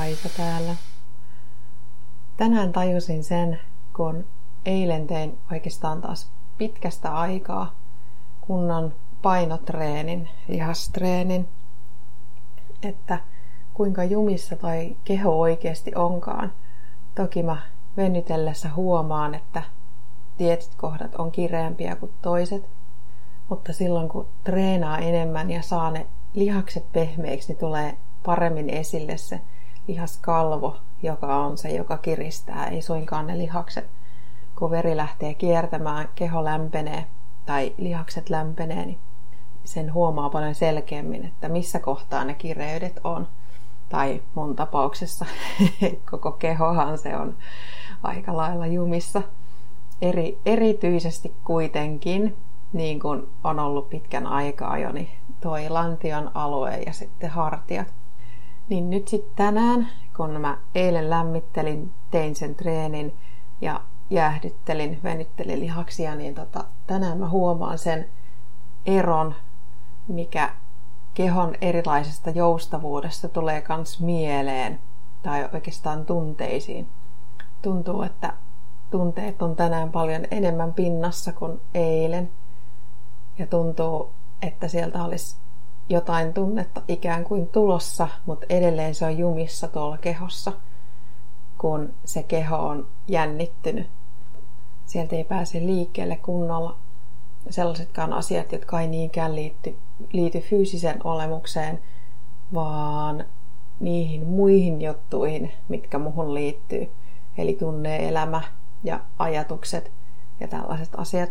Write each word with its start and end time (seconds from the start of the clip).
Kaisa 0.00 0.28
täällä. 0.36 0.76
Tänään 2.36 2.72
tajusin 2.72 3.24
sen, 3.24 3.60
kun 3.96 4.24
eilen 4.64 5.06
tein 5.06 5.38
oikeastaan 5.52 6.00
taas 6.00 6.30
pitkästä 6.58 7.14
aikaa 7.14 7.74
kunnon 8.40 8.94
painotreenin, 9.22 10.28
lihastreenin, 10.48 11.48
että 12.82 13.20
kuinka 13.74 14.04
jumissa 14.04 14.56
tai 14.56 14.96
keho 15.04 15.40
oikeasti 15.40 15.92
onkaan. 15.94 16.52
Toki 17.14 17.42
mä 17.42 17.62
venytellessä 17.96 18.70
huomaan, 18.76 19.34
että 19.34 19.62
tietyt 20.36 20.74
kohdat 20.76 21.14
on 21.14 21.32
kireämpiä 21.32 21.96
kuin 21.96 22.12
toiset, 22.22 22.68
mutta 23.48 23.72
silloin 23.72 24.08
kun 24.08 24.28
treenaa 24.44 24.98
enemmän 24.98 25.50
ja 25.50 25.62
saa 25.62 25.90
ne 25.90 26.06
lihakset 26.34 26.92
pehmeiksi, 26.92 27.52
niin 27.52 27.60
tulee 27.60 27.96
paremmin 28.22 28.70
esille 28.70 29.16
se 29.16 29.40
lihaskalvo, 29.90 30.76
joka 31.02 31.36
on 31.36 31.58
se, 31.58 31.68
joka 31.68 31.98
kiristää, 31.98 32.66
ei 32.66 32.82
suinkaan 32.82 33.26
ne 33.26 33.38
lihakset. 33.38 33.90
Kun 34.58 34.70
veri 34.70 34.96
lähtee 34.96 35.34
kiertämään, 35.34 36.08
keho 36.14 36.44
lämpenee 36.44 37.06
tai 37.46 37.74
lihakset 37.78 38.30
lämpenee, 38.30 38.86
niin 38.86 38.98
sen 39.64 39.92
huomaa 39.92 40.30
paljon 40.30 40.54
selkeämmin, 40.54 41.24
että 41.24 41.48
missä 41.48 41.78
kohtaa 41.78 42.24
ne 42.24 42.34
kireydet 42.34 43.00
on. 43.04 43.28
Tai 43.88 44.22
mun 44.34 44.56
tapauksessa 44.56 45.26
koko 46.10 46.32
kehohan 46.32 46.98
se 46.98 47.16
on 47.16 47.36
aika 48.02 48.36
lailla 48.36 48.66
jumissa. 48.66 49.22
Eri, 50.02 50.38
erityisesti 50.46 51.34
kuitenkin, 51.44 52.36
niin 52.72 53.00
kuin 53.00 53.28
on 53.44 53.58
ollut 53.58 53.90
pitkän 53.90 54.26
aikaa 54.26 54.78
jo, 54.78 54.92
niin 54.92 55.10
toi 55.40 55.68
lantion 55.68 56.30
alue 56.34 56.76
ja 56.86 56.92
sitten 56.92 57.30
hartiat. 57.30 57.99
Niin 58.70 58.90
nyt 58.90 59.08
sitten 59.08 59.36
tänään, 59.36 59.88
kun 60.16 60.40
mä 60.40 60.58
eilen 60.74 61.10
lämmittelin, 61.10 61.92
tein 62.10 62.36
sen 62.36 62.54
treenin 62.54 63.14
ja 63.60 63.80
jäähdyttelin, 64.10 65.00
venyttelin 65.02 65.60
lihaksia, 65.60 66.14
niin 66.14 66.34
tota, 66.34 66.64
tänään 66.86 67.18
mä 67.18 67.28
huomaan 67.28 67.78
sen 67.78 68.08
eron, 68.86 69.34
mikä 70.08 70.50
kehon 71.14 71.54
erilaisesta 71.60 72.30
joustavuudesta 72.30 73.28
tulee 73.28 73.60
kans 73.60 74.00
mieleen 74.00 74.80
tai 75.22 75.48
oikeastaan 75.52 76.06
tunteisiin. 76.06 76.88
Tuntuu, 77.62 78.02
että 78.02 78.32
tunteet 78.90 79.42
on 79.42 79.56
tänään 79.56 79.92
paljon 79.92 80.26
enemmän 80.30 80.74
pinnassa 80.74 81.32
kuin 81.32 81.60
eilen. 81.74 82.30
Ja 83.38 83.46
tuntuu, 83.46 84.10
että 84.42 84.68
sieltä 84.68 85.04
olisi 85.04 85.36
jotain 85.90 86.34
tunnetta 86.34 86.82
ikään 86.88 87.24
kuin 87.24 87.46
tulossa, 87.46 88.08
mutta 88.26 88.46
edelleen 88.48 88.94
se 88.94 89.04
on 89.04 89.18
jumissa 89.18 89.68
tuolla 89.68 89.98
kehossa, 89.98 90.52
kun 91.58 91.94
se 92.04 92.22
keho 92.22 92.56
on 92.56 92.86
jännittynyt. 93.08 93.86
Sieltä 94.86 95.16
ei 95.16 95.24
pääse 95.24 95.60
liikkeelle 95.60 96.16
kunnolla 96.16 96.76
sellaisetkaan 97.50 98.12
asiat, 98.12 98.52
jotka 98.52 98.80
ei 98.80 98.88
niinkään 98.88 99.34
liity, 99.34 99.78
liity 100.12 100.40
fyysiseen 100.40 101.06
olemukseen, 101.06 101.80
vaan 102.54 103.24
niihin 103.80 104.26
muihin 104.26 104.82
juttuihin, 104.82 105.52
mitkä 105.68 105.98
muhun 105.98 106.34
liittyy. 106.34 106.90
Eli 107.38 107.56
tunne-elämä 107.60 108.42
ja 108.84 109.00
ajatukset 109.18 109.92
ja 110.40 110.48
tällaiset 110.48 110.94
asiat. 110.96 111.30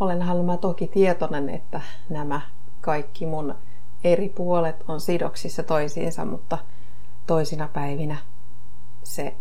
Olenhan 0.00 0.44
mä 0.44 0.56
toki 0.56 0.86
tietoinen, 0.86 1.48
että 1.48 1.80
nämä 2.08 2.40
kaikki 2.80 3.26
mun 3.26 3.54
eri 4.04 4.28
puolet 4.28 4.84
on 4.88 5.00
sidoksissa 5.00 5.62
toisiinsa, 5.62 6.24
mutta 6.24 6.58
toisina 7.26 7.68
päivinä 7.68 8.16
se 9.02 9.34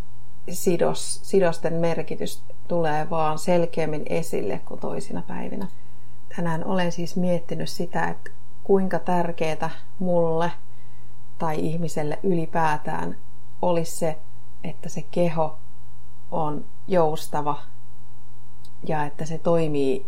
sidos, 0.50 1.20
sidosten 1.24 1.74
merkitys 1.74 2.44
tulee 2.68 3.10
vaan 3.10 3.40
selkeämmin 3.40 4.04
esille 4.10 4.62
kuin 4.66 4.80
toisina 4.80 5.24
päivinä. 5.28 5.68
Tänään 6.36 6.66
olen 6.66 6.92
siis 6.92 7.16
miettinyt 7.16 7.70
sitä, 7.70 8.08
että 8.08 8.32
kuinka 8.64 9.00
tärkeää 9.00 9.70
mulle 10.00 10.52
tai 11.38 11.60
ihmiselle 11.60 12.20
ylipäätään 12.24 13.18
olisi 13.62 13.96
se, 13.98 14.18
että 14.64 14.90
se 14.90 15.06
keho 15.12 15.58
on 16.32 16.66
joustava 16.88 17.60
ja 18.88 19.06
että 19.06 19.26
se 19.26 19.38
toimii 19.38 20.06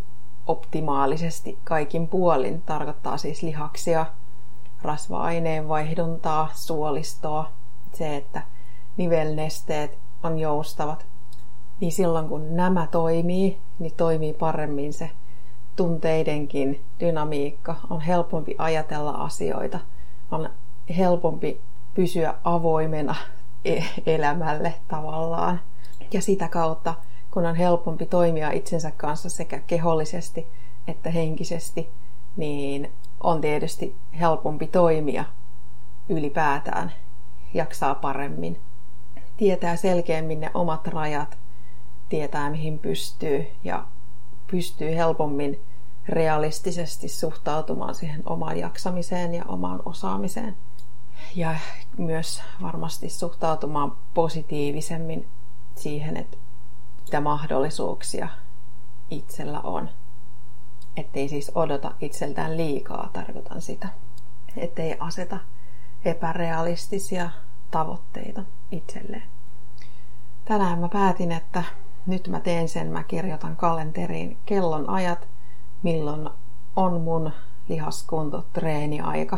optimaalisesti 0.48 1.58
kaikin 1.64 2.08
puolin. 2.08 2.62
Tarkoittaa 2.62 3.18
siis 3.18 3.44
lihaksia, 3.44 4.06
rasva-aineen 4.82 5.68
vaihduntaa, 5.68 6.50
suolistoa, 6.54 7.52
se, 7.94 8.16
että 8.16 8.42
nivelnesteet 8.98 9.98
on 10.24 10.40
joustavat. 10.40 11.06
Niin 11.80 11.92
silloin 11.92 12.30
kun 12.30 12.56
nämä 12.56 12.88
toimii, 12.88 13.58
niin 13.80 13.94
toimii 13.98 14.34
paremmin 14.34 14.94
se 14.94 15.12
tunteidenkin 15.76 16.86
dynamiikka. 17.00 17.76
On 17.90 18.02
helpompi 18.02 18.56
ajatella 18.58 19.12
asioita, 19.12 19.80
on 20.32 20.50
helpompi 20.98 21.62
pysyä 21.94 22.34
avoimena 22.44 23.16
e- 23.66 23.84
elämälle 24.06 24.74
tavallaan. 24.88 25.62
Ja 26.14 26.22
sitä 26.22 26.48
kautta, 26.48 26.96
kun 27.32 27.46
on 27.46 27.56
helpompi 27.56 28.06
toimia 28.06 28.52
itsensä 28.52 28.92
kanssa 28.98 29.30
sekä 29.30 29.60
kehollisesti 29.60 30.48
että 30.88 31.10
henkisesti, 31.10 31.90
niin 32.38 32.92
on 33.24 33.41
tietysti 33.41 33.96
helpompi 34.19 34.68
toimia 34.68 35.25
ylipäätään, 36.09 36.91
jaksaa 37.53 37.96
paremmin, 37.96 38.62
tietää 39.38 39.75
selkeämmin 39.75 40.40
ne 40.40 40.52
omat 40.53 40.88
rajat, 40.88 41.38
tietää 42.09 42.50
mihin 42.50 42.80
pystyy 42.80 43.47
ja 43.63 43.85
pystyy 44.52 44.96
helpommin 44.96 45.59
realistisesti 46.09 47.07
suhtautumaan 47.07 47.96
siihen 47.96 48.24
omaan 48.25 48.57
jaksamiseen 48.57 49.34
ja 49.34 49.46
omaan 49.47 49.81
osaamiseen. 49.86 50.57
Ja 51.36 51.56
myös 51.97 52.41
varmasti 52.62 53.09
suhtautumaan 53.09 53.97
positiivisemmin 54.13 55.28
siihen, 55.75 56.18
että 56.18 56.38
mitä 57.01 57.22
mahdollisuuksia 57.22 58.28
itsellä 59.09 59.59
on. 59.59 59.90
Ettei 61.00 61.30
siis 61.30 61.52
odota 61.56 61.92
itseltään 62.02 62.58
liikaa, 62.58 63.10
tarkoitan 63.14 63.62
sitä. 63.62 63.88
Ettei 64.58 64.98
aseta 65.00 65.40
epärealistisia 66.06 67.30
tavoitteita 67.72 68.44
itselleen. 68.72 69.24
Tänään 70.46 70.80
mä 70.80 70.90
päätin, 70.90 71.32
että 71.32 71.64
nyt 72.06 72.28
mä 72.28 72.40
teen 72.40 72.70
sen, 72.70 72.88
mä 72.88 73.04
kirjoitan 73.04 73.56
kalenteriin 73.56 74.38
kellon 74.46 74.90
ajat, 74.90 75.28
milloin 75.84 76.30
on 76.76 77.02
mun 77.02 77.31
lihaskunto 77.70 78.46
treeniaika 78.54 79.38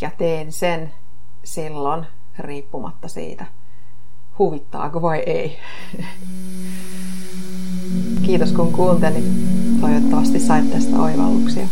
ja 0.00 0.10
teen 0.18 0.52
sen 0.52 0.92
silloin 1.44 2.06
riippumatta 2.38 3.08
siitä, 3.08 3.46
huvittaako 4.38 5.02
vai 5.02 5.18
ei. 5.18 5.58
Kiitos 8.26 8.52
kun 8.52 8.72
kuuntelit. 8.72 9.61
Toivottavasti 9.82 10.40
sait 10.40 10.70
tästä 10.70 10.96
oivalluksia. 10.96 11.68